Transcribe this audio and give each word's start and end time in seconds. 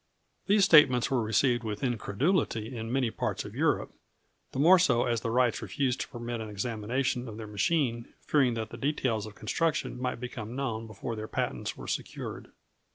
These 0.47 0.65
statements 0.65 1.11
were 1.11 1.21
received 1.21 1.63
with 1.63 1.83
incredulity 1.83 2.75
in 2.75 2.91
many 2.91 3.11
parts 3.11 3.45
of 3.45 3.53
Europe, 3.53 3.93
the 4.51 4.57
more 4.57 4.79
so 4.79 5.05
as 5.05 5.21
the 5.21 5.29
Wrights 5.29 5.61
refused 5.61 6.01
to 6.01 6.07
permit 6.07 6.41
an 6.41 6.49
examination 6.49 7.27
of 7.27 7.37
their 7.37 7.45
machine, 7.45 8.11
fearing 8.21 8.55
that 8.55 8.71
the 8.71 8.77
details 8.77 9.27
of 9.27 9.35
construction 9.35 10.01
might 10.01 10.19
become 10.19 10.55
known 10.55 10.87
before 10.87 11.15
their 11.15 11.27
patents 11.27 11.77
were 11.77 11.87
secured. 11.87 12.47